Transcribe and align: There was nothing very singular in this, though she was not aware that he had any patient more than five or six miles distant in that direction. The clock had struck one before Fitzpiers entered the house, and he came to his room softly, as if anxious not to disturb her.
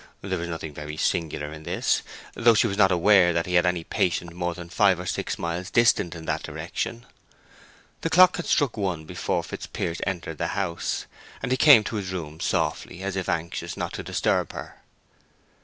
There 0.23 0.39
was 0.39 0.47
nothing 0.49 0.73
very 0.73 0.97
singular 0.97 1.53
in 1.53 1.61
this, 1.61 2.01
though 2.33 2.55
she 2.55 2.65
was 2.65 2.75
not 2.75 2.91
aware 2.91 3.33
that 3.33 3.45
he 3.45 3.53
had 3.53 3.67
any 3.67 3.83
patient 3.83 4.33
more 4.33 4.55
than 4.55 4.67
five 4.67 4.99
or 4.99 5.05
six 5.05 5.37
miles 5.37 5.69
distant 5.69 6.15
in 6.15 6.25
that 6.25 6.41
direction. 6.41 7.05
The 8.01 8.09
clock 8.09 8.37
had 8.37 8.47
struck 8.47 8.77
one 8.77 9.05
before 9.05 9.43
Fitzpiers 9.43 10.01
entered 10.07 10.39
the 10.39 10.57
house, 10.57 11.05
and 11.43 11.51
he 11.51 11.55
came 11.55 11.83
to 11.83 11.97
his 11.97 12.11
room 12.11 12.39
softly, 12.39 13.03
as 13.03 13.15
if 13.15 13.29
anxious 13.29 13.77
not 13.77 13.93
to 13.93 14.01
disturb 14.01 14.53
her. 14.53 14.81